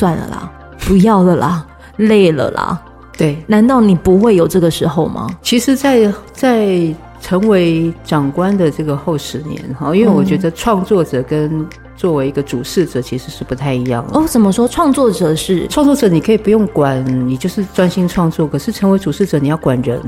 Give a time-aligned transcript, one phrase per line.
[0.00, 1.66] 算了啦，不要了啦，
[1.98, 2.80] 累了啦。
[3.18, 5.28] 对，难道你不会有这个时候吗？
[5.42, 14.24] 其实在，在在成为长官的这个后十年哈，因为我觉得创作者跟作为一个主事者其实是不太一样哦。
[14.26, 14.66] 怎么说？
[14.66, 18.46] 创作者是创作者，你可以不用管，你就是专心创作。
[18.46, 20.00] 可是成为主事者，你要管人。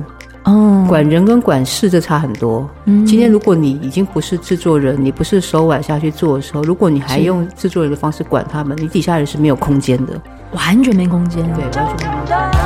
[0.45, 2.69] 哦，管人跟管事这差很多。
[2.87, 10.21] 嗯，今天如果你已经不是制作人，你不是手腕下去做的时候，如果你还用制作人的方式管他们，你底下人是没有空间的，
[10.53, 11.43] 完全没空间。
[11.55, 12.62] 对，完全没空间。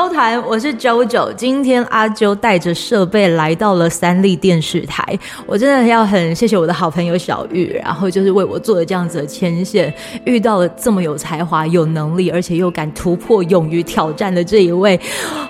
[0.00, 1.34] 收听啾谈，我是 JoJo。
[1.34, 5.04] 今天阿啾带着设备来到了三立电视台，
[5.44, 9.92] 我真的要很谢谢我的好朋友小玉，然后就是为我做了这样子的牵线。
[10.24, 14.98] 遇到了这么有才华、有能力，而且又敢突破、勇于挑战的这一位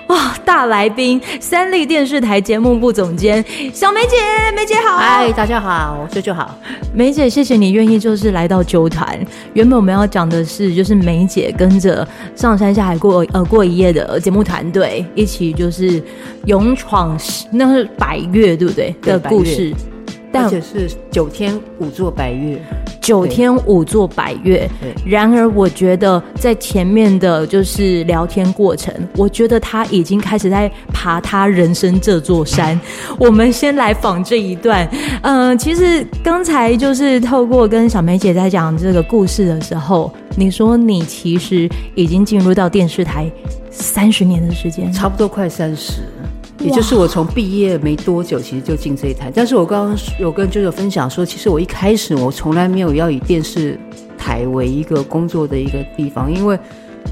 [0.07, 4.17] 哇大来宾——三立电视台节目部总监小梅姐。
[4.53, 6.57] 梅姐好，嗨，大家好，JoJo 好。
[6.93, 9.17] 梅姐，谢谢你愿意就是来到周谈。
[9.53, 13.91] 原本我们要讲的是，就是梅姐跟着上山下海过呃过一夜。
[13.91, 16.01] 的节目团队一起就是
[16.45, 17.17] 勇闯，
[17.51, 18.95] 那是百岳对不对？
[19.01, 19.73] 对的故事，
[20.31, 22.61] 但而且是九天五座百岳，
[23.01, 24.69] 九天五座百岳。
[25.05, 32.79] 然而，我觉得在前面的就是聊天过程，我觉得他已经开始在爬他人生这座山。
[33.19, 34.87] 我们先来访这一段。
[35.23, 43.29] 嗯、呃，其实刚才就是透过跟小梅姐在讲这个故事的时候，你说你其实已经进入到电视台。
[43.81, 46.03] 三十年的时间，差不多快三十，
[46.59, 49.31] 也就是我从毕业没多久，其实就进这一台。
[49.33, 53.79] 但是我刚刚有跟 JoJo 分享说，其实我一开始我从来没有要以电视
[54.17, 56.57] 台为一个工作的一个地方，因为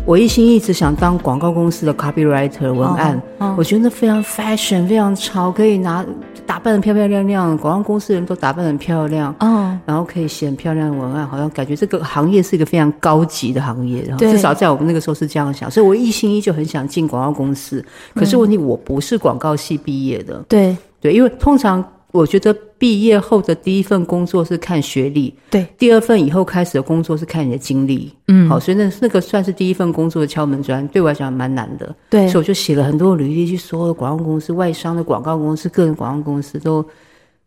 [0.10, 3.22] 我一心一直想当广告公司的 copywriter 文案，
[3.56, 6.04] 我觉得那非常 fashion，非常潮，可以拿。
[6.48, 17.86] 打扮得漂漂亮亮，广告公司的人都打扮得很漂亮，哦，然后可以写很漂亮的文案，好像感觉这个行业是一个非常高级的行业，然后，至少在我们那个时候是这样想，所以我一心一就很想进广告公司。
[18.16, 20.76] 可是问题我不是广告系毕业的，对。
[21.00, 21.86] 对，因为通常。
[22.11, 36.83] 我觉得毕业后的第一份工作是看学历，对；第二份以后开始的工作是看你的经历，嗯，好，所以那那个算是第一份工作的敲门砖，对我来讲蛮难的，对，所以我就写了很多履历，去所有的广告公司、外商的广告公司、个人广告公司都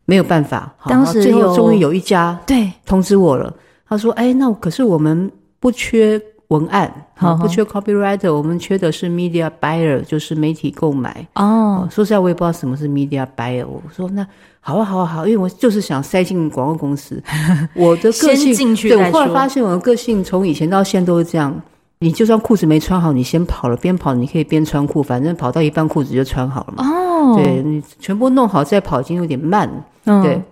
[0.05, 0.73] 没有办法。
[0.87, 2.71] 当时最后终于有一家对。
[2.87, 3.53] 通知我了，
[3.89, 6.21] 他说：“哎，那可是我们不缺。”
[6.53, 11.27] 文案好，不缺 copywriter，我们缺的是 media buyer，就是媒体购买。
[11.37, 13.67] 哦，说实在，我也不知道什么是 media buyer。
[13.67, 14.27] 我说那
[14.61, 17.23] 好啊，好啊，好，因为我就是想塞进广告公司。
[17.75, 18.91] 我的个性，先进去。
[18.91, 21.59] 对，我后来发现我的个性从以前到现在都是这样。
[22.01, 26.85] 你就算裤子没穿好，你先跑了，边跑你可以边穿裤，反正跑到一半裤子就穿好了嘛。
[26.85, 29.71] 哦，对，你全部弄好再跑，已经有点慢。
[30.05, 30.43] 对，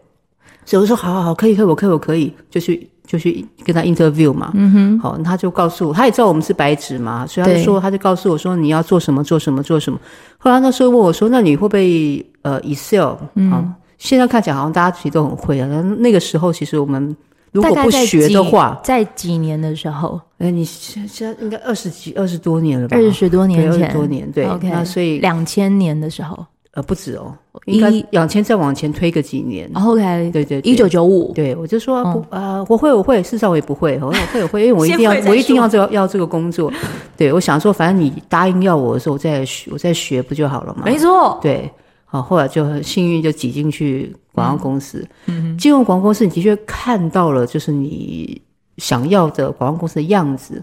[0.64, 2.88] 所以我说好好好，可以，可以，我可以，我可以，就去。
[3.10, 9.98] 就去跟他 interview 嘛，嗯哼，好，他就告诉我，他也知道我们是白纸嘛，所以他就说，他就告诉我说，你要做什么，做什么，做什么。
[10.38, 13.14] 后来那时候问我说，那你会不会呃 Excel？
[13.34, 15.66] 嗯，现在看起来好像大家其实都很会啊。
[15.68, 17.16] 那那个时候其实我们
[17.50, 22.96] 如果不学的话，在几，年的时候，哎，你现现在应该二十几、二十多年了吧？
[22.96, 24.46] 二十多年前，二十多年，对。
[24.46, 26.46] OK，那所以两千年的时候。
[26.72, 27.34] 呃，不止哦，
[27.66, 29.70] 应该两千再往前推个几年。
[29.74, 36.72] OK，对对，一九九五，对，我就说不啊，我会我会，事实上我也不会，我会我 会，因为我一定要我一定要这个要这个工作。
[37.16, 40.82] 对，我想说，反正你答应要我的时候，我再学，我再学不就好了嘛？
[40.84, 41.70] 没错，对，
[42.04, 45.06] 好，后来就很幸运就挤进去广告公司。
[45.26, 48.40] 嗯，进入广告公司，你的确看到了，就是你。
[48.80, 50.60] 想要的广告公司的样子，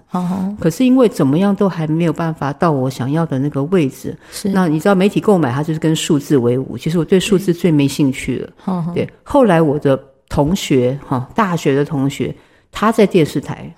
[0.59, 4.17] 可是因为怎么样都还没有办法到我想要的那个位置。
[4.31, 8.49] 是，那你知道媒体购买它就是跟数字为伍，其实我对数字最没兴趣了。
[8.93, 12.35] 对，后来我的同学哈，大学的同学，
[12.71, 13.71] 他在电视台，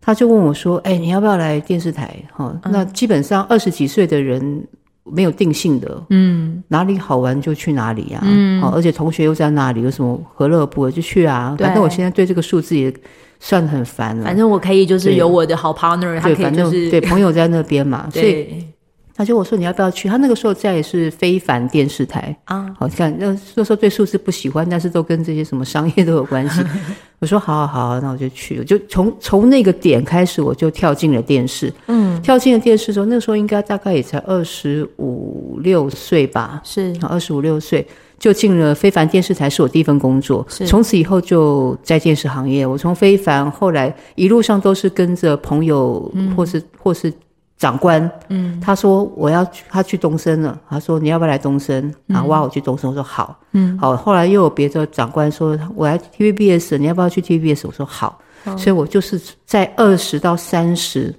[0.00, 4.66] 他就问我说：“哎，你要不要来电视台？”哈，那基本上二十几岁的人
[5.10, 11.54] 没有定性的，嗯，哪里好玩就去哪里呀，嗯，好而且同学又在那里，有什么何乐不为就去啊。
[11.58, 12.92] 反正我现在对这个数字也。
[13.38, 18.64] 算很烦了，反正我可以就是有我的好 partner，他可以就是，对，反正对朋友在那边嘛， 所以
[19.16, 20.08] 他就我说你要不要去？
[20.08, 26.62] 他那个时候在是非凡电视台啊，好像那那时候对数字不喜欢，但是都跟这些什么商业都有关系。
[27.18, 31.72] 我说好好好，那我就去，就从从那个点开始，我就跳进了电视。
[31.86, 37.86] 嗯，跳进了电视的时候，那时候应该大概也才二十五六岁吧，是二十五六岁。
[38.18, 40.46] 就进了非凡电视台，是我第一份工作。
[40.66, 42.66] 从此以后就在电视行业。
[42.66, 47.12] 我从非凡后来一路上都是跟着朋友，或是、嗯、或是
[47.58, 51.92] 长官，嗯，他说我要去，他去东森了，他说你要不要来东升？
[52.06, 53.96] 然后挖我去东升，我说好，嗯，好。
[53.96, 57.62] 后来又有别的长官说我来 TVBS，你要不要去 TVBS？
[57.66, 61.14] 我说好，哦、所以我就是在二十到三十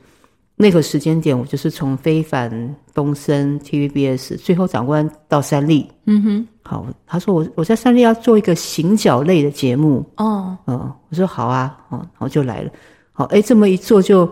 [0.56, 6.86] 那个时间点，我就是从非凡、东升、TVBS，最后长官到三立，嗯哼，好。
[7.08, 12.70] 他说我我在三立要做一个行脚类的节目，哦，嗯，我说好啊，哦，然后就来了，
[13.12, 14.32] 好，哎，这么一做就。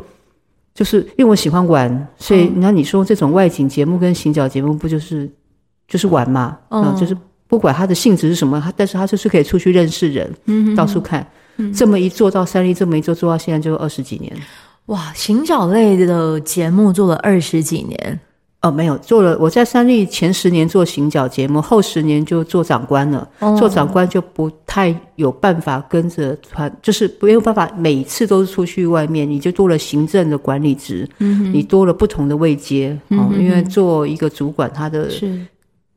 [0.76, 5.28] 就是因为我喜欢玩，所以你看你说这种外景节目跟行脚节目不就是
[5.88, 6.58] 就是玩嘛？
[6.70, 7.18] 嗯、哦，就是
[7.48, 11.26] 不管它的性质是什么，它但是它就是可以出去认识人，嗯到处看。
[11.58, 14.36] 嗯、这么一做到三立，这么一做做到现在就二十几年。
[14.88, 18.20] 哇，行脚类的节目做了二十几年。
[18.66, 19.38] 哦，没有做了。
[19.40, 23.28] 我在三立前十年做行脚节目，后十年就做长官了。
[23.40, 33.00] 哦、做长官就不太有办法跟着团，就是没有办法每次都是出去外面，你就多了行政的管理职，嗯、你多了不同的位阶。
[33.10, 35.10] 嗯、哼因为做一个主管，他的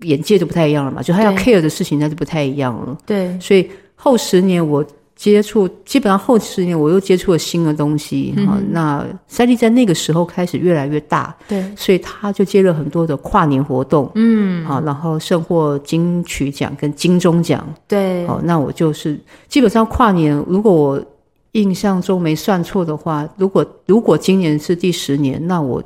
[0.01, 2.99] 眼界就不太一样了嘛，就他要 care 的事情那就不太一样了。
[3.07, 4.85] 对，所以后十年我。
[5.19, 8.33] 接触基本上后十年，我又接触了新的东西。
[8.47, 19.19] 哈、嗯，那三立在那个时候开始越来越大，对，所以他就接了很多的跨年活动，嗯，好，然后胜获金曲奖跟金钟奖，对，好，那我就是
[19.49, 21.05] 基本上跨年，如果我
[21.53, 25.83] 印象中没算错的话，如果如果今年是第十年，那我。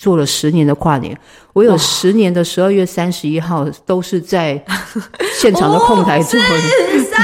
[0.00, 1.14] 做了十年的跨年，
[1.52, 4.64] 我有十年的十二月三十一号都是在
[5.38, 6.46] 现场的控台做的。
[6.46, 7.22] 五、三、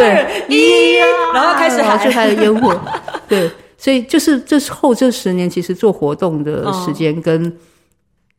[0.00, 0.94] 二、一，
[1.34, 2.74] 然后开始喊，就开始烟火。
[3.28, 7.54] 对，所以就是这后这十年，其实做活动的时间跟。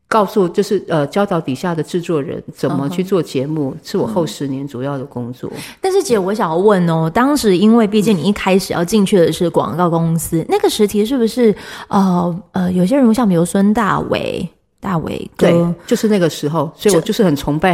[0.10, 5.52] 告诉就是呃教导底下的制作人怎么去做节目，嗯、是我后十年主要的工作。
[5.82, 11.54] 但是姐，我想要问哦，当时因为毕竟你一开始要进去的是广告公司，嗯、那个时期是不是
[11.90, 14.48] 呃呃有些人像比如孙大伟、
[14.80, 17.74] 大伟哥，对，就是那个时候，所以我就是很崇拜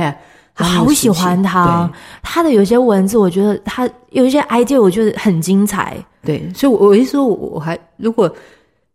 [0.55, 1.87] 啊，好喜欢他，
[2.23, 5.95] 他的有些文字，我觉得他有一些 idea，我觉得很精彩。
[6.25, 8.27] 对，所以我我意思说，我还如果。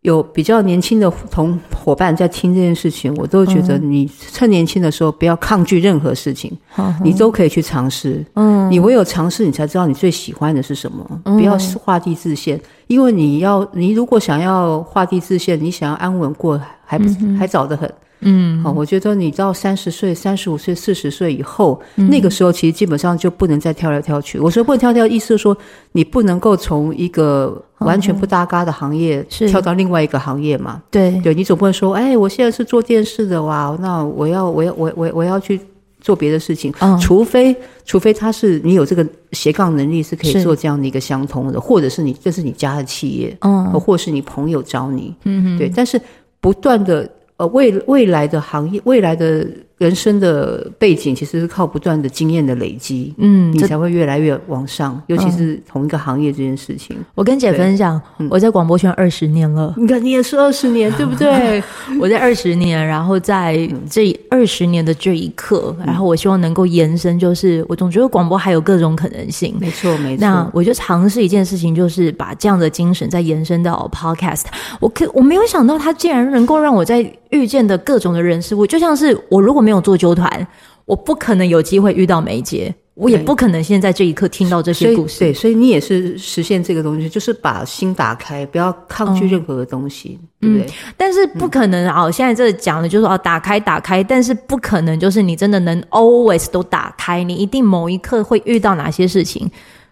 [0.09, 8.25] 有比较年轻的同伙伴在听这件事情，我都觉得你趁年轻的时候不要抗拒任何事情，嗯、你都可以去尝试。
[8.35, 11.07] 嗯，你唯有尝试，你才知道你最喜欢的是什么。
[11.25, 16.99] 嗯、不要画地自限，因为你要，你如果想要画地自限，你想要安稳过，还
[17.39, 17.89] 还早得很。
[18.21, 24.39] 嗯，好，我觉得你到三十岁、三十五岁、四十岁以后，嗯、那个时候其实基本上就不能再跳来跳去。
[24.39, 25.57] 我说不能跳跳，意思是说
[25.93, 30.83] 你不能够从一个完全不搭嘎的行业跳到另外一个行业嘛？
[30.91, 35.61] 对，对，你总不能说，哎，我现在是做电视的哇，那我要，我要，我我我要去
[36.01, 36.75] 做别的事情。
[36.81, 37.55] 嗯，除非
[37.85, 46.01] 除非他是你有这个斜杠能力，是可以做这样的一个相通的，或者是你这是你家的企业，嗯，或是你朋友找你，嗯哼，对，但是
[46.41, 47.09] 不断的。
[47.39, 49.47] 呃，未未来的行业，未来的
[49.79, 55.01] 人生的背景，其实是靠不断的经验的累积，嗯，你才会越来越往上。
[55.07, 61.63] 尤其是同一个行业这件事情，我跟姐分享，我在广播圈二十年了，你看你也是二十年，对不对？
[62.01, 69.57] 我在二十年，然后在这二十年的这一刻，然后我希望能够延伸，就是我总觉得广播还有各种可能性。
[69.61, 70.21] 没错，没错。
[70.21, 74.47] 那我就尝试一件事情，就是把这样的精神再延伸到 Podcast。
[74.81, 77.09] 我可我没有想到，它竟然能够让我在。
[77.31, 80.47] 遇见的各种的人事物，就像是我如果没有做纠团，
[80.87, 85.19] 我不可能有机会遇到梅姐，我也不可能现在这一刻听到这些故事。
[85.19, 90.75] 对，所以你也是实现这个东西，就是把心打开，不要抗拒任何的东西，嗯、对不对？
[90.97, 92.11] 但是不可能啊！
[92.11, 99.51] 现在这讲的就是哦，打开，打开，但是不可能，就是你真的能 always 都打开，你一定某一刻会遇到哪些事情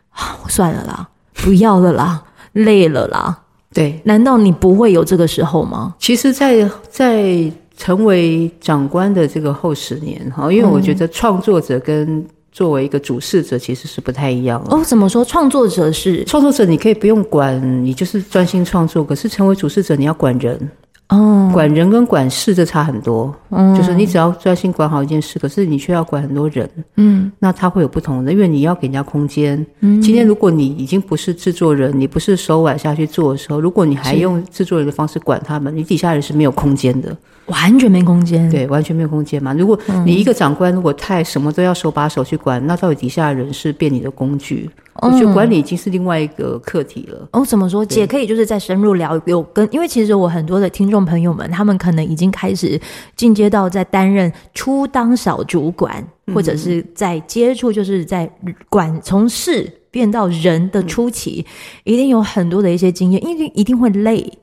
[0.09, 0.39] 啊？
[0.49, 3.43] 算了啦，不要了啦，累了啦。
[3.75, 5.95] 对，难道你不会有这个时候吗？
[5.99, 14.83] 其实在，在在成为长官的这个后十年哈，因为我觉得创作者跟作为一个主事者其实是不太一样哦。
[14.83, 15.23] 怎么说？
[15.25, 19.05] 创作者是创作者，你可以不用管，你就是专心创作。
[19.05, 20.59] 可是成为主事者，你要管人。
[21.09, 29.65] 哦，管人跟管事这差很多，嗯，就是你只要专心管好一件事，可是你却要管很多人，嗯，那他会有不同的，因为你要给人家空间。
[29.81, 37.17] 嗯，今天如果你已经不是制作人，你不是手腕下去做的时候，如果你还用制作人的方式管他们，你底下人是没有空间的。
[37.47, 39.55] 完全没空间，对，完全没有空间嘛。
[39.55, 44.69] 如果你一个长官，如果太什么都要手把手去管，那到底底下人是变你的工具？
[45.03, 47.29] 我觉得管理已经是另外一个课题了。
[47.33, 47.85] 哦，怎么说？
[47.85, 52.81] 姐可以就是再深入聊，有跟，因为其实我很多的听众朋友们，他们可能已经开始
[53.15, 58.31] 进阶到在担任初当小主管，或者是在接触，就是在
[58.69, 61.45] 管从事变到人的初期，
[61.85, 64.39] 一定有很多的一些经验，一定一定会累。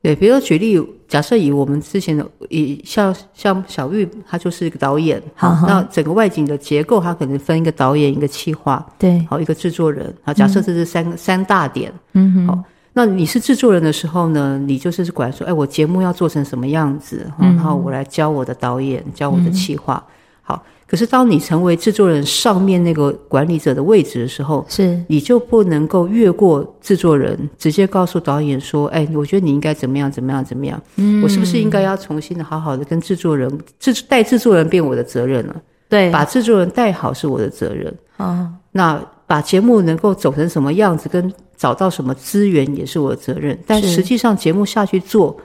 [0.00, 12.62] 对，比如说举例，假设以我们之前的以像像小玉，他就是一个导演，好，那整个外景的结构，他可能分一个导演，一个企划，对，好，一个制作人，好，假设这是三三大点，嗯哼，好，
[12.92, 20.12] 那你是制作人的时候呢，你就是管说，哎，我节目要做成什么样子，然后我来教我的导演，教我的企划，嗯、
[20.42, 20.62] 好。
[20.90, 30.82] 可是，当你成为制作人上面那个管理者的位置的时候，是你就不能够越过制作人，直接告诉导演说：“哎，我觉得你应该怎么样，怎么样，怎么样？
[30.96, 35.56] 嗯，我是不是应该要重新的好好的跟制作人制带制作人变我的责任了？
[35.90, 38.26] 对，把制作人带好是我的责任啊。
[38.26, 43.58] 哦，那把节目能够走成什么样子，跟找到什么资源也是我的责任。
[43.66, 45.36] 但实际上，节目下去做，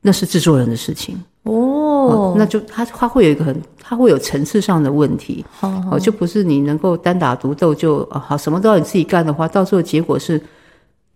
[0.00, 1.16] 那是制作人的事情。”
[1.50, 10.40] 哦，哦，那就他他会有一个很，他会有层次上的问题，哦，哦，就不是你能够单打独斗就啊好，什么都要你自己干的话，到最后结果是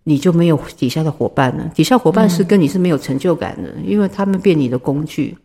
[0.04, 5.36] 你就没有底下的伙伴了，底下伙伴是跟你是没有成就感的，嗯、因为他们变你的工具，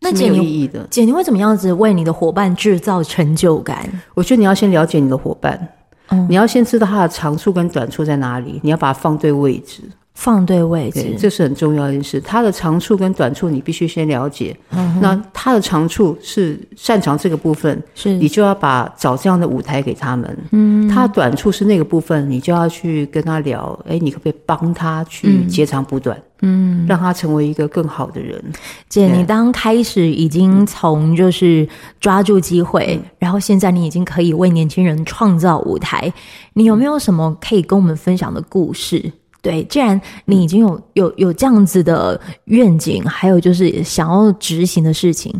[0.00, 0.86] 那没有意义的。
[0.90, 3.88] 姐，你会怎么样子为你的伙伴制造成就感？
[4.14, 5.68] 我觉得你要先了解你的伙伴，
[6.08, 9.82] 嗯，你要先知道他的长处跟短处在哪里，你要把它放对位置。
[10.18, 12.20] 放对位置，这是很重要的一件事。
[12.20, 14.54] 他的长处跟短处，你必须先了解。
[14.70, 20.38] 嗯、那他的长处是擅长这个部分，是你就要把找这样的舞台给他们。
[20.50, 23.78] 嗯，他的短处是那个部分，你就要去跟他聊。
[23.88, 26.20] 哎，你可不可以帮他去截长补短？
[26.42, 28.42] 嗯，让他成为一个更好的人。
[28.88, 31.66] 姐，你当开始已经从就是
[32.00, 36.12] 抓住机会，嗯，然后现在你已经可以为年轻人创造舞台。
[36.54, 39.12] 你有没有什么可以跟我们分享的故事？
[39.40, 45.32] 对，既然你已经有有有这样子的愿景，还有就是想要执行的事情，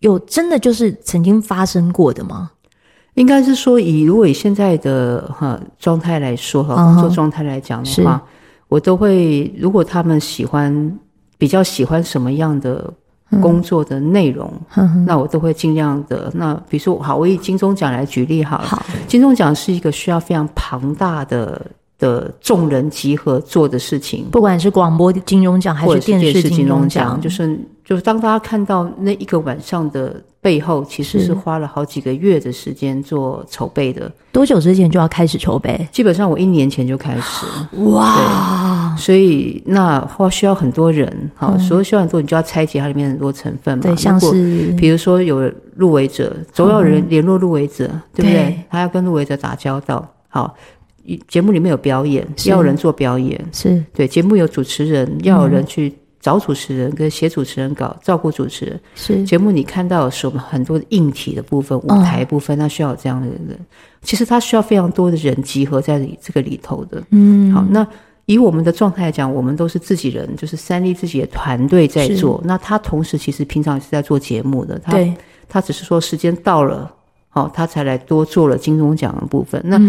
[0.00, 2.50] 有真的就是曾经发生过的吗？
[3.14, 8.22] 应该是说，以如果以现在的哈状态来说哈，工作状态来讲的话，
[8.68, 10.98] 我都会，如果他们喜欢
[11.38, 12.92] 比较喜欢什么样的
[13.40, 16.30] 工作的内容，嗯、那我都会尽量的。
[16.34, 21.60] 那比如说，好，我以金钟奖来举例好了，好，金钟奖是一个需要非常庞大的。
[21.98, 34.10] 的众人集合做的事情，不管是广播金钟奖还是电视金钟奖，就是就是当大家看到那一个晚上的背后，其实是花了好几个月的时间做筹备的。
[34.30, 35.88] 多久之前就要开始筹备？
[35.90, 37.46] 基本上我一年前就开始。
[37.84, 38.94] 哇！
[38.96, 43.82] 所以那话需要很多人，好，所以需要很多，你就要拆解它里面很多成分嘛。
[43.82, 48.60] 对，像是比如说有入围者，总有人联络入围者，对不对？
[48.70, 50.54] 他要跟入围者打交道，好。
[51.28, 54.06] 节目里面有表演，要有人做表演，是对。
[54.06, 58.80] 节目有主持人，要有人去找主持人，跟写主持人稿，照顾主持人。
[58.94, 63.58] 是节目你看到是我们很多的硬体的部分，舞台部分，它需要有这样的人。
[64.02, 67.02] 其实他需要非常多的人集合在这个里头的。
[67.10, 67.86] 嗯，好，那
[68.26, 72.40] 以我们的状态来讲，我们都是自己人，就是三立自己的团队在做。
[72.44, 74.98] 那他同时其实平常也是在做节目的，他
[75.48, 76.92] 他只是说时间到了，
[77.28, 79.60] 好，他才来多做了金钟奖的部分。
[79.64, 79.80] 那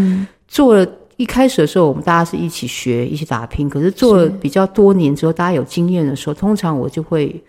[0.47, 0.87] 做了。
[1.19, 3.67] 一开始的时候，我们大家是一起学、一起打拼。
[3.69, 7.43] 可是做了比较多年之后，大家有经验的时候，通常我就会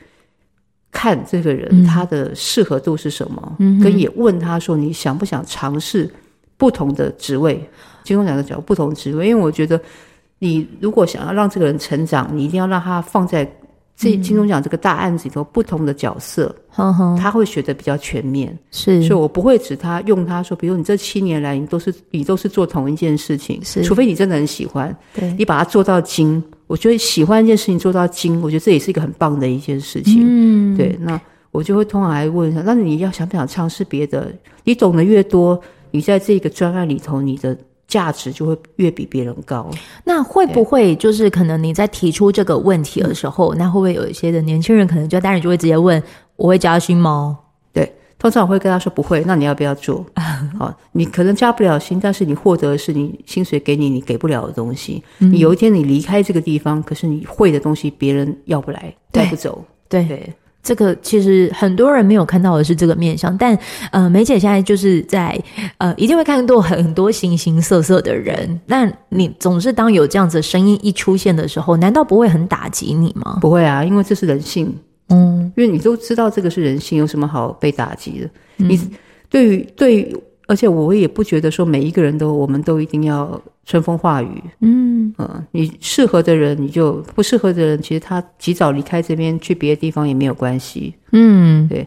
[0.90, 6.12] 看这个人他的适合度是什么，嗯、跟也问他说：“你想不想尝试
[6.56, 7.64] 不同的职位？”
[8.02, 9.80] 金工讲的讲不同职位，因为我觉得
[10.40, 13.48] 你如果想要让这个人成长，你一定要让他放在。
[14.00, 34.32] 这金钟奖这个大案子里头，不同的角色，嗯，他会学的比较全面，是，所以我不会指他用他说，比如你这七年来，你都是你都是做同一件事情，是，除非你真的很喜欢，对，你把它做到精，我觉得喜欢一件事情做到精，我觉得这也是一个很棒的一件事情，嗯，对，那我就会通常来问一下，那你要想不想尝试别的？
[34.64, 37.54] 你懂得越多，你在这个专案里头，你的。
[37.90, 39.68] 价值就会越比别人高。
[40.04, 46.02] 那会不会就是可能你在提出这个问题的时候，那会不会有一些的年轻人可能就当然就会直接问：
[46.36, 47.38] 我会加薪吗？
[47.72, 49.22] 对，通常我会跟他说不会。
[49.26, 50.06] 那你要不要做？
[50.58, 55.02] 好，你可能加不了薪，但是你获得的是你薪水给你你给不了的东西。
[55.18, 59.62] 嗯、你有一天你离开这个地方，可是你会的东西别人要不来，带不走。
[59.88, 60.06] 对。
[60.06, 60.32] 对
[60.62, 63.58] 这个其实很多人没有看到的是这个面相，但
[63.90, 65.38] 呃，梅姐现在就是在
[65.78, 68.60] 呃，一定会看到很多形形色色的人。
[68.66, 73.38] 那你总是当有这样子的声音一出现的时候，难道不会很打击你吗？
[73.40, 74.74] 不会啊，因为这是人性。
[75.08, 78.26] 嗯，因为你都知道这个是人性，有什么好被打击的？
[78.58, 78.80] 嗯、你
[79.28, 80.16] 对于对于。
[80.50, 84.42] 而且我也不觉得说每一个人都，我们都一定要春风化雨。
[84.60, 90.92] 嗯呃，你适合的人，你就不适合的人，其实他及早离开这边去别的地方也没有关系。
[91.12, 91.86] 嗯，对，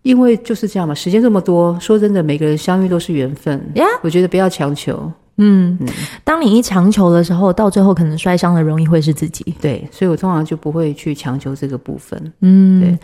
[0.00, 3.62] 因为就是这样嘛，时间这么多，说真的，每个人相遇都是缘分。
[3.74, 5.12] 呀，我觉得不要强求。
[5.36, 5.88] 嗯，嗯，
[6.24, 9.54] 当你一强求的时候，到最后可能摔伤的容易会是自己。
[9.60, 12.32] 对，所以我通常就不会去强求这个部分。
[12.40, 12.98] 嗯，对。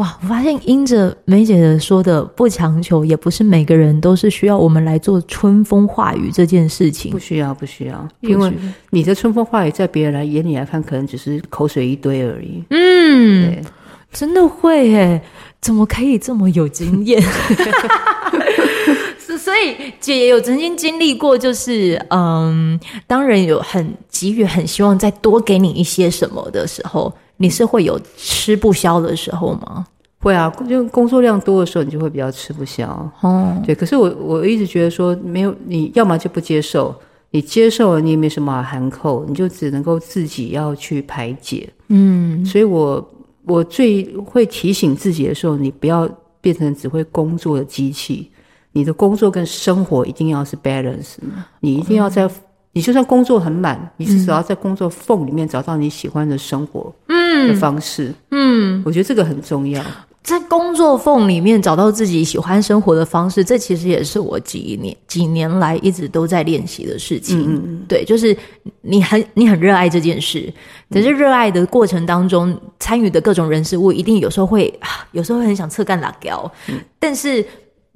[0.00, 7.12] 哇，我发现因着梅姐的说的不强求，也不是每个人都是需要我们来做春风化雨这件事情。
[7.12, 8.50] 不需要，不需要，因为
[8.88, 12.64] 你的春风化雨，在别人来眼里来看，可能只是口水一堆而已。
[12.70, 13.62] 嗯，
[14.10, 15.20] 真的会耶？
[15.60, 17.20] 怎么可以这么有经验？
[19.20, 27.14] 是，所以姐也有曾经经历过，就是嗯，当人有很急于、很希望再多给你一些什么的时候。
[27.42, 29.86] 你是会有吃不消的时候吗？
[30.18, 32.86] 会啊，就工作量多的时候，你就会比较吃不消。
[33.22, 33.74] 哦，对。
[33.74, 36.94] 可是我我一直觉得说，没有你要么就不接受，
[37.30, 41.66] 你接受了你也没什么好含扣，你就只能够自己要去排解。
[41.88, 43.10] 嗯，所以我
[43.46, 46.06] 我最会提醒自己的时候，你不要
[46.42, 48.30] 变成只会工作的机器，
[48.72, 51.14] 你的工作跟生活一定要是 balance，
[51.60, 52.30] 你一定要在。
[52.72, 58.14] 你就算工作很满，你至少要在工作缝里面找到你喜欢的生活的方式。
[58.30, 59.82] 嗯，嗯，我觉得这个很重要，
[60.22, 67.84] 在工作缝里面找到自己喜欢生活的方式，这其实也是我几年几年来一直都在练习的事情。
[67.88, 68.36] 对，就是
[68.82, 70.52] 你很你很热爱这件事，
[70.90, 74.72] 可是热爱的过程当中参与的各种人事物，一定有时候会
[75.10, 77.44] 有时候会很想侧干拉胶，嗯，但是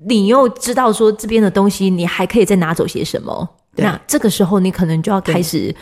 [0.04, 3.48] 你又知道说这边的东西，你还可以再拿走些什么。
[3.76, 5.74] 那这个时候，你可能就要开始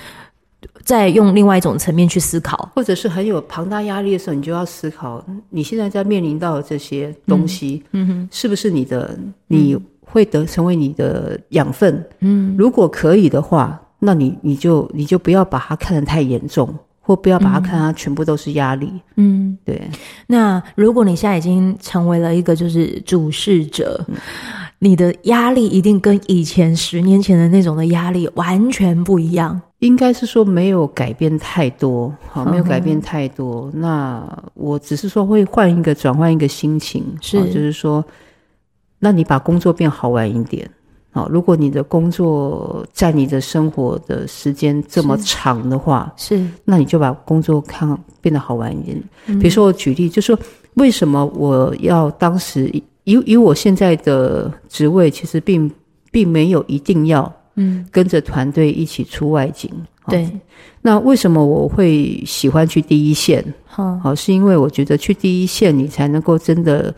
[0.85, 9.19] 再用另外一种层面去思考，或者是很有庞大压力的时候，你就要思考你现在在面临到的这些东西，嗯哼，是不是你的，
[9.49, 12.05] 你会得成为你的养分？
[12.21, 18.93] 嗯，如果可以的话，那你你就你就不要把它看得太严重，或不要把它看它全部都是压力。
[19.17, 19.81] 嗯，对。
[20.27, 24.05] 那如果你现在已经成为了一个就是主事者。
[24.09, 24.15] 嗯
[24.85, 33.71] 你的压力一定跟以前十年前的那种的压力完全不一样，应该是说没有改变太多，好，没有改变太多。
[33.75, 38.05] 嗯、那我只是说会换一个转换一个心情，是，就是说，
[38.99, 40.69] 那你把工作变好玩一点，
[41.13, 49.01] 好，如果你的工作占你的生活的时间这么长的话，是，是那你就把工作看变得好玩一点。
[49.27, 50.37] 嗯、比如说我举例，就是说
[50.75, 52.69] 为什么我要当时。
[53.05, 55.71] 以以我现在的职位，其实并
[56.11, 59.71] 并没有一定要嗯跟着团队一起出外景。
[60.09, 60.29] 对，
[60.81, 63.45] 那为什么我会喜欢去第一线？
[63.65, 66.93] 好，好，是因为我觉得去第一线，你才能够真的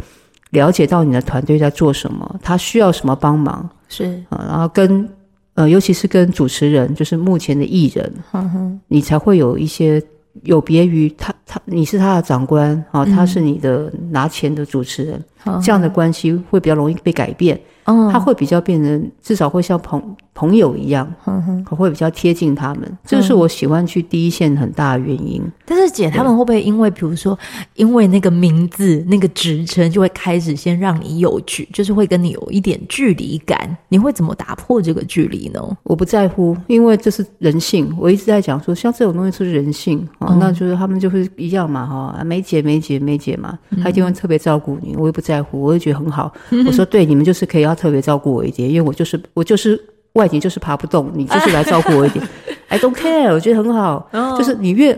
[0.51, 3.69] 了解到你的团队在做什么，他需要什么帮忙。
[3.89, 5.09] 是啊，然后跟
[5.55, 10.03] 呃，尤其是跟主持人，就是目前的艺人，嗯哼，你才会有一些。
[10.43, 15.25] 有别于他，他你是他的长官，啊，他是你的拿钱的主持人，嗯、
[15.63, 17.61] 这样的关系会比较容易被改变。
[17.85, 20.03] 哦，他会比较变成，至少会像朋
[20.33, 22.99] 朋友一样，嗯哼，会比较贴近他们。
[23.05, 25.43] 这是我喜欢去第一线很大的原因。
[25.67, 27.39] 但是姐，他们会不会因为，比如说，
[27.75, 33.77] 因为那个名字、那个职称，就会开始先让你有距，就是会跟你有一点距离感？
[33.91, 35.61] 你会怎么打破这个距离呢？
[35.83, 37.95] 我不在乎，因为这是人性。
[38.01, 44.97] 我一直在讲说，像这种东西是人性啊，嗯、那就是他们就是一样嘛，哈，梅姐梅姐梅姐嘛，他一定会特别照顾你。
[44.97, 46.33] 我也不在乎，我也觉得很好。
[46.67, 47.75] 我说对，你们就是可以要。
[47.75, 49.79] 特别照顾我一点，因为我就是我就是
[50.13, 52.25] 外景就是爬不动，你就是来照顾我一点。
[52.71, 54.09] I don't care，我觉得很好。
[54.13, 54.39] Oh.
[54.39, 54.97] 就是你越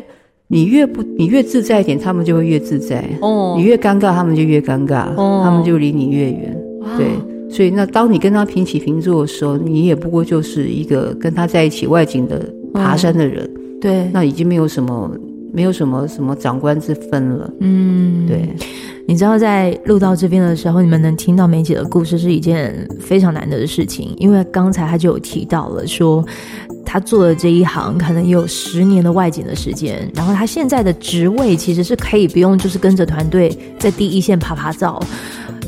[0.49, 3.03] 你越不你越自在一点，他们就会越自在。
[3.23, 3.57] 哦，oh.
[3.57, 5.09] 你越尴尬，他们就越尴尬。
[5.17, 5.45] 哦，oh.
[5.45, 6.57] 他们就离你越远。
[6.83, 6.97] Oh.
[6.99, 7.07] 对，
[7.51, 12.41] 所以那当你跟他平起平坐的时候，你也不过就是一个跟他在一起外景的
[12.75, 13.43] 爬山的人。
[13.43, 13.81] Oh.
[13.81, 15.11] 对，那已经没有什么
[15.57, 17.51] 没有什么什么长官之分了。
[17.61, 18.47] 嗯，对。
[19.09, 26.23] 你知道，在录到这边的时候，你们能听到梅姐的故事是一件非常难得的事情，因为刚才她就有提到了，说
[26.85, 35.01] 她做的这一行可能也有十年的外景的时间，然后她现在的职位其实是可以不用就是跟着团队在第一线爬爬照，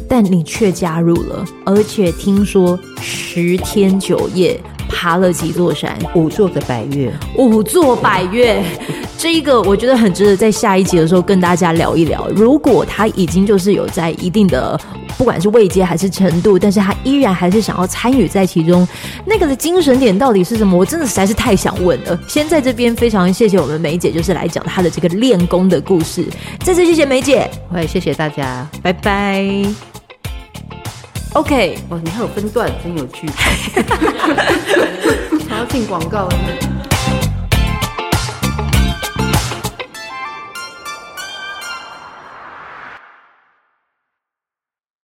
[0.07, 8.63] 但你却加入了，而且听说十天九夜爬了几座山，五座的百岳，五座百岳。
[9.19, 12.29] 这一个我觉得很值得在下一集的时候跟大家聊一聊。
[12.29, 14.81] 如果他已经就是有在一定的
[15.19, 18.87] 不管是位阶还是程度，但是他依然还是想要参与在其中，
[19.27, 20.79] 那个的精神点到底是什么？
[20.79, 22.17] 我真的实在是太想问了。
[22.29, 26.25] 先在这边非常谢谢我们梅姐，就是来讲她的这个练功的故事。
[26.61, 29.45] 再次谢谢梅姐，我也谢谢大家，拜拜。
[31.33, 33.29] OK，哦，你还有分段，真有趣。
[35.51, 36.29] 还要进广告。